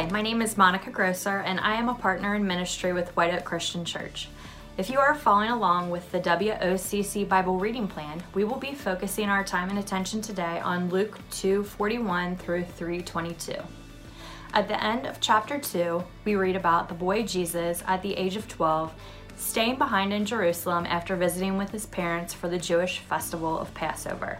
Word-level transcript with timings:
Hi, 0.00 0.08
my 0.08 0.22
name 0.22 0.40
is 0.40 0.56
Monica 0.56 0.88
Grosser, 0.90 1.40
and 1.40 1.60
I 1.60 1.74
am 1.74 1.90
a 1.90 1.94
partner 1.94 2.34
in 2.34 2.46
ministry 2.46 2.94
with 2.94 3.14
White 3.14 3.34
Oak 3.34 3.44
Christian 3.44 3.84
Church. 3.84 4.30
If 4.78 4.88
you 4.88 4.98
are 4.98 5.14
following 5.14 5.50
along 5.50 5.90
with 5.90 6.10
the 6.10 6.20
WOCC 6.20 7.28
Bible 7.28 7.58
reading 7.58 7.86
plan, 7.86 8.22
we 8.32 8.44
will 8.44 8.56
be 8.56 8.74
focusing 8.74 9.28
our 9.28 9.44
time 9.44 9.68
and 9.68 9.78
attention 9.78 10.22
today 10.22 10.58
on 10.60 10.88
Luke 10.88 11.18
2:41 11.32 12.36
through 12.36 12.64
3:22. 12.64 13.62
At 14.54 14.68
the 14.68 14.82
end 14.82 15.04
of 15.04 15.20
chapter 15.20 15.58
2, 15.58 16.02
we 16.24 16.34
read 16.34 16.56
about 16.56 16.88
the 16.88 16.94
boy 16.94 17.22
Jesus 17.22 17.84
at 17.86 18.00
the 18.00 18.14
age 18.14 18.36
of 18.36 18.48
12 18.48 18.94
staying 19.36 19.76
behind 19.76 20.14
in 20.14 20.24
Jerusalem 20.24 20.86
after 20.86 21.14
visiting 21.14 21.58
with 21.58 21.72
his 21.72 21.84
parents 21.84 22.32
for 22.32 22.48
the 22.48 22.56
Jewish 22.56 23.00
festival 23.00 23.58
of 23.58 23.74
Passover. 23.74 24.38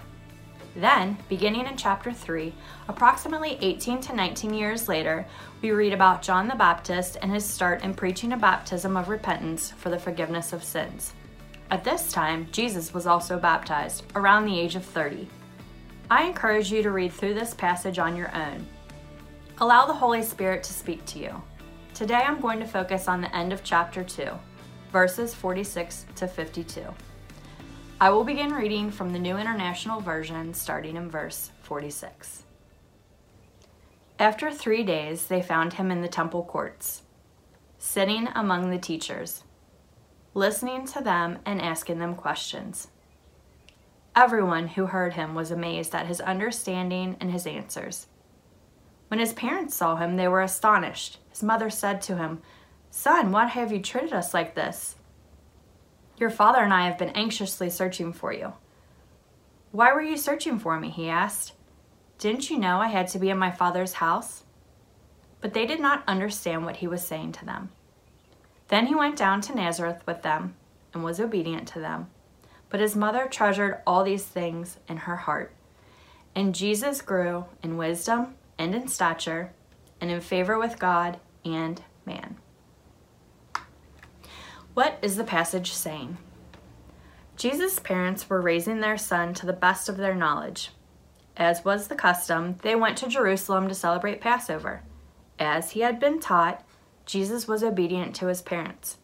Then, 0.77 1.18
beginning 1.29 1.66
in 1.66 1.77
chapter 1.77 2.13
3, 2.13 2.54
approximately 2.89 3.58
18 3.61 4.00
to 4.03 4.14
19 4.14 4.54
years 4.54 4.89
later, 4.89 5.27
we 5.63 5.72
read 5.72 5.93
about 5.93 6.22
John 6.22 6.46
the 6.46 6.54
Baptist 6.54 7.17
and 7.21 7.32
his 7.32 7.44
start 7.44 7.82
in 7.82 7.93
preaching 7.93 8.32
a 8.32 8.36
baptism 8.36 8.96
of 8.96 9.08
repentance 9.08 9.72
for 9.72 9.91
the 9.91 9.99
forgiveness 9.99 10.53
of 10.53 10.63
sins. 10.63 11.13
At 11.72 11.85
this 11.85 12.13
time, 12.13 12.49
Jesus 12.53 12.94
was 12.94 13.07
also 13.07 13.39
baptized, 13.39 14.04
around 14.14 14.44
the 14.44 14.58
age 14.58 14.77
of 14.77 14.85
30. 14.85 15.29
I 16.11 16.25
encourage 16.25 16.72
you 16.72 16.82
to 16.82 16.91
read 16.91 17.13
through 17.13 17.35
this 17.35 17.55
passage 17.55 17.99
on 17.99 18.16
your 18.16 18.35
own. 18.35 18.66
Allow 19.58 19.86
the 19.86 19.93
Holy 19.93 20.22
Spirit 20.22 20.63
to 20.64 20.72
speak 20.72 21.05
to 21.07 21.18
you. 21.18 21.43
Today 21.94 22.22
I'm 22.27 22.41
going 22.41 22.61
to 22.61 22.66
focus 22.66 23.08
on 23.08 23.21
the 23.21 23.36
end 23.36 23.52
of 23.52 23.64
chapter 23.64 24.02
2, 24.02 24.29
verses 24.93 25.35
46 25.35 26.07
to 26.16 26.27
52. 26.27 26.82
I 28.03 28.09
will 28.09 28.25
begin 28.25 28.54
reading 28.54 28.90
from 28.90 29.13
the 29.13 29.18
New 29.18 29.36
International 29.36 30.00
Version 30.00 30.54
starting 30.54 30.96
in 30.96 31.11
verse 31.11 31.50
46. 31.64 32.45
After 34.19 34.50
three 34.50 34.83
days, 34.83 35.27
they 35.27 35.42
found 35.42 35.74
him 35.74 35.91
in 35.91 36.00
the 36.00 36.08
temple 36.08 36.42
courts, 36.42 37.02
sitting 37.77 38.27
among 38.34 38.70
the 38.70 38.78
teachers, 38.78 39.44
listening 40.33 40.86
to 40.86 41.02
them 41.02 41.41
and 41.44 41.61
asking 41.61 41.98
them 41.98 42.14
questions. 42.14 42.89
Everyone 44.17 44.69
who 44.69 44.86
heard 44.86 45.12
him 45.12 45.34
was 45.34 45.50
amazed 45.50 45.94
at 45.94 46.06
his 46.06 46.22
understanding 46.22 47.19
and 47.20 47.30
his 47.30 47.46
answers. 47.46 48.06
When 49.08 49.20
his 49.20 49.34
parents 49.34 49.74
saw 49.74 49.96
him, 49.96 50.17
they 50.17 50.27
were 50.27 50.41
astonished. 50.41 51.19
His 51.28 51.42
mother 51.42 51.69
said 51.69 52.00
to 52.02 52.17
him, 52.17 52.41
Son, 52.91 53.30
why 53.30 53.44
have 53.44 53.70
you 53.70 53.83
treated 53.83 54.14
us 54.14 54.33
like 54.33 54.55
this? 54.55 54.96
Your 56.20 56.28
father 56.30 56.58
and 56.58 56.72
I 56.72 56.86
have 56.86 56.98
been 56.98 57.08
anxiously 57.10 57.70
searching 57.70 58.12
for 58.12 58.30
you. 58.30 58.52
Why 59.72 59.90
were 59.94 60.02
you 60.02 60.18
searching 60.18 60.58
for 60.58 60.78
me? 60.78 60.90
he 60.90 61.08
asked. 61.08 61.54
Didn't 62.18 62.50
you 62.50 62.58
know 62.58 62.78
I 62.78 62.88
had 62.88 63.08
to 63.08 63.18
be 63.18 63.30
in 63.30 63.38
my 63.38 63.50
father's 63.50 63.94
house? 63.94 64.42
But 65.40 65.54
they 65.54 65.64
did 65.64 65.80
not 65.80 66.04
understand 66.06 66.66
what 66.66 66.77
he 66.77 66.86
was 66.86 67.00
saying 67.00 67.32
to 67.32 67.46
them. 67.46 67.70
Then 68.68 68.86
he 68.86 68.94
went 68.94 69.16
down 69.16 69.40
to 69.40 69.54
Nazareth 69.54 70.02
with 70.06 70.20
them 70.20 70.56
and 70.92 71.02
was 71.02 71.20
obedient 71.20 71.66
to 71.68 71.80
them. 71.80 72.08
But 72.68 72.80
his 72.80 72.94
mother 72.94 73.27
treasured 73.27 73.80
all 73.86 74.05
these 74.05 74.24
things 74.24 74.77
in 74.88 74.98
her 74.98 75.16
heart. 75.16 75.55
And 76.34 76.55
Jesus 76.55 77.00
grew 77.00 77.46
in 77.62 77.78
wisdom 77.78 78.34
and 78.58 78.74
in 78.74 78.88
stature 78.88 79.52
and 80.02 80.10
in 80.10 80.20
favor 80.20 80.58
with 80.58 80.78
God 80.78 81.18
and 81.46 81.82
man. 82.05 82.36
What 84.74 84.98
is 85.02 85.16
the 85.16 85.24
passage 85.24 85.72
saying? 85.72 86.18
Jesus' 87.36 87.80
parents 87.80 88.30
were 88.30 88.40
raising 88.40 88.80
their 88.80 88.96
son 88.96 89.34
to 89.34 89.46
the 89.46 89.52
best 89.52 89.88
of 89.88 89.96
their 89.96 90.14
knowledge. 90.14 90.70
As 91.36 91.64
was 91.64 91.88
the 91.88 91.96
custom, 91.96 92.56
they 92.62 92.77
went 92.77 92.96
to 92.98 93.08
Jerusalem 93.08 93.66
to 93.68 93.74
celebrate 93.74 94.20
Passover. 94.20 94.82
As 95.38 95.72
he 95.72 95.80
had 95.80 95.98
been 95.98 96.20
taught, 96.20 96.64
Jesus 97.04 97.48
was 97.48 97.64
obedient 97.64 98.14
to 98.17 98.27
his 98.27 98.42
parents. 98.42 98.98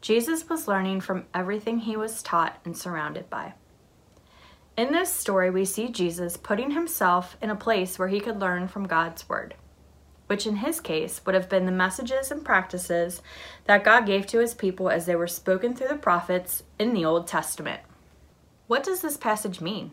Jesus 0.00 0.48
was 0.48 0.68
learning 0.68 1.02
from 1.02 1.26
everything 1.34 1.80
he 1.80 1.96
was 1.96 2.22
taught 2.22 2.58
and 2.64 2.76
surrounded 2.76 3.28
by. 3.28 3.52
In 4.76 4.92
this 4.92 5.12
story, 5.12 5.50
we 5.50 5.64
see 5.64 5.88
Jesus 5.88 6.36
putting 6.36 6.70
himself 6.70 7.36
in 7.42 7.50
a 7.50 7.56
place 7.56 7.98
where 7.98 8.08
he 8.08 8.20
could 8.20 8.40
learn 8.40 8.68
from 8.68 8.86
God's 8.86 9.28
Word 9.28 9.56
which 10.26 10.46
in 10.46 10.56
his 10.56 10.80
case 10.80 11.20
would 11.24 11.34
have 11.34 11.48
been 11.48 11.66
the 11.66 11.72
messages 11.72 12.30
and 12.30 12.44
practices 12.44 13.22
that 13.64 13.84
God 13.84 14.06
gave 14.06 14.26
to 14.26 14.38
his 14.38 14.54
people 14.54 14.90
as 14.90 15.06
they 15.06 15.16
were 15.16 15.26
spoken 15.26 15.74
through 15.74 15.88
the 15.88 15.96
prophets 15.96 16.62
in 16.78 16.94
the 16.94 17.04
Old 17.04 17.26
Testament. 17.26 17.80
What 18.66 18.82
does 18.82 19.00
this 19.00 19.16
passage 19.16 19.60
mean? 19.60 19.92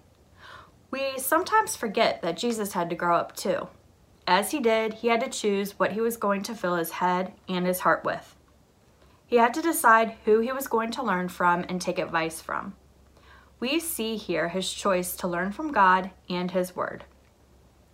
We 0.90 1.18
sometimes 1.18 1.76
forget 1.76 2.22
that 2.22 2.38
Jesus 2.38 2.74
had 2.74 2.90
to 2.90 2.96
grow 2.96 3.18
up 3.18 3.36
too. 3.36 3.68
As 4.26 4.52
he 4.52 4.60
did, 4.60 4.96
he 4.96 5.10
had 5.10 5.22
to 5.22 5.30
choose 5.30 5.78
what 5.78 5.94
he 5.94 6.02
was 6.02 6.18
going 6.18 6.44
to 6.44 6.56
fill 6.56 6.76
his 6.76 6.92
head 6.92 7.34
and 7.48 7.66
his 7.66 7.82
heart 7.82 8.04
with. 8.04 8.36
He 9.26 9.38
had 9.38 9.54
to 9.56 9.62
decide 9.62 10.16
who 10.26 10.40
he 10.40 10.52
was 10.52 10.68
going 10.68 10.92
to 10.92 11.04
learn 11.04 11.30
from 11.30 11.66
and 11.68 11.82
take 11.82 12.00
advice 12.00 12.40
from. 12.40 12.76
We 13.60 13.80
see 13.80 14.18
here 14.18 14.50
his 14.50 14.72
choice 14.72 15.16
to 15.18 15.28
learn 15.28 15.52
from 15.52 15.72
God 15.72 16.12
and 16.30 16.52
his 16.52 16.76
word. 16.76 17.06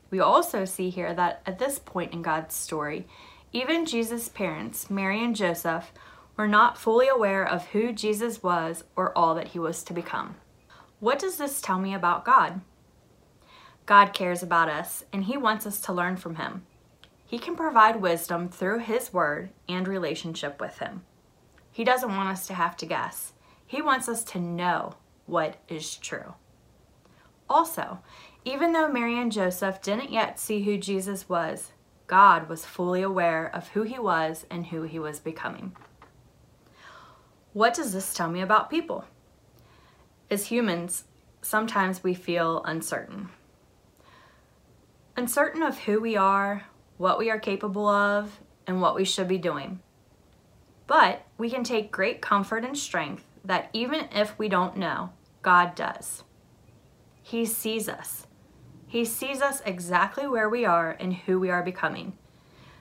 We 0.10 0.20
also 0.20 0.66
see 0.66 0.90
here 0.90 1.14
that 1.14 1.42
at 1.46 1.60
this 1.60 1.80
point 1.80 2.14
in 2.14 2.22
God's 2.22 2.56
story, 2.56 3.08
even 3.52 3.86
Jesus' 3.86 4.30
parents, 4.30 4.90
Mary 4.90 5.24
and 5.24 5.36
Joseph, 5.36 5.92
were 6.38 6.48
not 6.48 6.78
fully 6.78 7.08
aware 7.08 7.46
of 7.46 7.68
who 7.68 7.92
Jesus 7.92 8.42
was 8.42 8.84
or 8.96 9.18
all 9.18 9.36
that 9.36 9.50
he 9.50 9.60
was 9.60 9.84
to 9.84 9.94
become. 9.94 10.36
What 11.00 11.20
does 11.20 11.38
this 11.38 11.62
tell 11.62 11.80
me 11.80 11.94
about 11.94 12.26
God? 12.26 12.62
God 13.86 14.14
cares 14.14 14.44
about 14.44 14.70
us 14.70 15.04
and 15.12 15.24
he 15.24 15.38
wants 15.38 15.66
us 15.66 15.82
to 15.82 15.94
learn 15.94 16.18
from 16.18 16.36
him. 16.36 16.64
He 17.26 17.40
can 17.40 17.56
provide 17.56 18.02
wisdom 18.02 18.50
through 18.50 18.80
his 18.80 19.14
word 19.14 19.50
and 19.68 19.88
relationship 19.88 20.60
with 20.60 20.80
him. 20.80 21.04
He 21.72 21.84
doesn't 21.84 22.16
want 22.16 22.30
us 22.30 22.48
to 22.48 22.54
have 22.54 22.76
to 22.78 22.86
guess. 22.86 23.34
He 23.66 23.82
wants 23.82 24.10
us 24.10 24.24
to 24.26 24.40
know 24.40 24.96
what 25.26 25.58
is 25.68 25.96
true. 25.96 26.34
Also, 27.50 28.00
even 28.46 28.72
though 28.72 28.88
Mary 28.88 29.20
and 29.20 29.32
Joseph 29.32 29.82
didn't 29.82 30.12
yet 30.12 30.40
see 30.40 30.64
who 30.64 30.78
Jesus 30.78 31.28
was, 31.28 31.72
God 32.08 32.50
was 32.50 32.66
fully 32.66 33.02
aware 33.02 33.46
of 33.54 33.70
who 33.70 33.84
he 33.84 34.00
was 34.00 34.46
and 34.50 34.68
who 34.68 34.84
he 34.84 34.98
was 34.98 35.20
becoming. 35.20 35.76
What 37.54 37.74
does 37.74 37.94
this 37.94 38.14
tell 38.14 38.30
me 38.30 38.42
about 38.42 38.70
people? 38.70 39.06
As 40.32 40.48
humans, 40.48 41.06
sometimes 41.42 42.04
we 42.04 42.14
feel 42.14 42.64
uncertain. 42.64 43.30
Uncertain 45.18 45.62
of 45.62 45.80
who 45.80 46.00
we 46.00 46.16
are, 46.16 46.64
what 46.98 47.20
we 47.20 47.30
are 47.30 47.40
capable 47.40 47.88
of, 47.88 48.40
and 48.66 48.82
what 48.82 48.96
we 48.96 49.04
should 49.04 49.28
be 49.28 49.38
doing. 49.38 49.80
But 50.88 51.26
we 51.38 51.50
can 51.50 51.64
take 51.64 51.92
great 51.92 52.22
comfort 52.22 52.64
and 52.64 52.78
strength 52.78 53.26
that 53.44 53.70
even 53.74 54.08
if 54.12 54.38
we 54.40 54.50
don't 54.50 54.78
know, 54.78 55.12
God 55.42 55.76
does. 55.76 56.24
He 57.22 57.46
sees 57.46 57.90
us. 57.90 58.26
He 58.90 59.06
sees 59.06 59.40
us 59.40 59.62
exactly 59.68 60.28
where 60.28 60.50
we 60.50 60.66
are 60.66 60.98
and 61.00 61.14
who 61.14 61.40
we 61.40 61.52
are 61.52 61.62
becoming. 61.62 62.18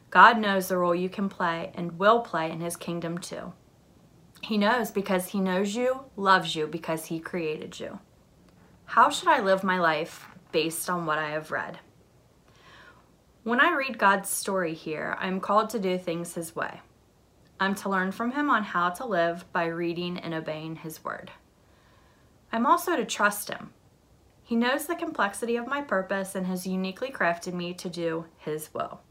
God 0.08 0.38
knows 0.38 0.69
the 0.69 0.78
role 0.78 0.94
you 0.94 1.10
can 1.10 1.28
play 1.28 1.70
and 1.74 1.98
will 1.98 2.20
play 2.20 2.50
in 2.50 2.60
His 2.60 2.76
kingdom 2.76 3.19
too. 3.19 3.52
He 4.41 4.56
knows 4.56 4.91
because 4.91 5.28
He 5.28 5.38
knows 5.38 5.74
you, 5.74 6.04
loves 6.16 6.56
you 6.56 6.66
because 6.66 7.04
He 7.04 7.20
created 7.20 7.78
you. 7.78 7.98
How 8.86 9.10
should 9.10 9.28
I 9.28 9.41
live 9.41 9.62
my 9.62 9.78
life 9.78 10.26
based 10.50 10.88
on 10.88 11.04
what 11.04 11.18
I 11.18 11.28
have 11.32 11.50
read? 11.50 11.78
When 13.44 13.60
I 13.60 13.74
read 13.74 13.98
God's 13.98 14.30
story 14.30 14.72
here, 14.72 15.14
I'm 15.20 15.41
called 15.41 15.68
to 15.70 15.78
do 15.78 15.98
things 15.98 16.32
His 16.32 16.56
way. 16.56 16.80
I'm 17.60 17.74
to 17.74 17.91
learn 17.91 18.12
from 18.12 18.32
Him 18.32 18.48
on 18.48 18.64
how 18.64 18.88
to 18.88 19.04
live 19.04 19.44
by 19.52 19.66
reading 19.66 20.16
and 20.16 20.32
obeying 20.32 20.76
His 20.76 21.04
word. 21.04 21.32
I'm 22.50 22.64
also 22.64 22.97
to 22.97 23.04
trust 23.04 23.50
Him 23.50 23.74
he 24.48 24.56
knows 24.56 24.86
the 24.86 24.94
complexity 24.94 25.56
of 25.56 25.66
my 25.66 25.83
purpose 25.83 26.34
and 26.34 26.47
has 26.47 26.66
uniquely 26.66 27.10
crafted 27.10 27.53
me 27.53 27.74
to 27.74 27.91
do 27.91 28.24
His 28.39 28.72
will. 28.72 29.03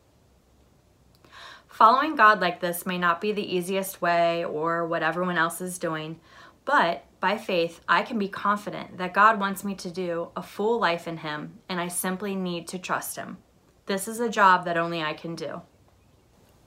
Following 1.68 2.16
God 2.16 2.40
like 2.40 2.60
this 2.60 2.88
may 2.88 2.98
not 2.98 3.22
be 3.22 3.32
the 3.32 3.56
easiest 3.56 4.02
way 4.02 4.44
or 4.44 4.88
what 4.88 5.04
everyone 5.04 5.38
else 5.38 5.62
is 5.62 5.78
doing, 5.78 6.20
but 6.66 7.06
by 7.20 7.38
faith, 7.38 7.82
I 7.88 8.02
can 8.02 8.18
be 8.18 8.28
confident 8.28 8.98
that 8.98 9.14
God 9.14 9.40
wants 9.40 9.64
me 9.64 9.76
to 9.76 9.92
do 9.92 10.30
a 10.36 10.42
full 10.42 10.80
life 10.80 11.08
in 11.08 11.18
Him, 11.18 11.60
and 11.70 11.80
I 11.80 11.88
simply 11.88 12.34
need 12.34 12.68
to 12.70 12.80
trust 12.80 13.16
Him. 13.16 13.38
This 13.86 14.08
is 14.08 14.20
a 14.20 14.30
job 14.30 14.66
that 14.66 14.76
only 14.76 15.04
I 15.04 15.14
can 15.14 15.36
do. 15.36 15.62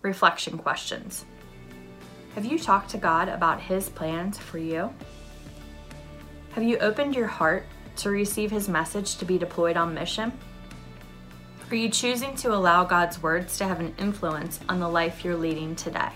Reflection 0.00 0.58
questions 0.58 1.24
Have 2.36 2.44
you 2.44 2.56
talked 2.56 2.90
to 2.90 2.98
God 2.98 3.28
about 3.28 3.60
His 3.60 3.88
plans 3.88 4.38
for 4.38 4.58
you? 4.58 4.94
Have 6.52 6.62
you 6.62 6.78
opened 6.78 7.16
your 7.16 7.26
heart 7.26 7.66
to 8.02 8.10
receive 8.10 8.50
his 8.50 8.68
message 8.68 9.16
to 9.16 9.24
be 9.24 9.38
deployed 9.38 9.76
on 9.76 9.94
mission? 9.94 10.32
Are 11.70 11.76
you 11.76 11.88
choosing 11.88 12.34
to 12.36 12.52
allow 12.52 12.84
God's 12.84 13.22
words 13.22 13.58
to 13.58 13.64
have 13.64 13.80
an 13.80 13.94
influence 13.98 14.58
on 14.68 14.80
the 14.80 14.88
life 14.88 15.24
you're 15.24 15.36
leading 15.36 15.76
today? 15.76 16.10